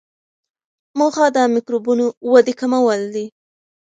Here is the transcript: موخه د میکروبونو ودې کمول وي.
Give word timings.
موخه 0.97 1.25
د 1.35 1.37
میکروبونو 1.55 2.05
ودې 2.31 2.53
کمول 2.59 3.01
وي. 3.13 3.25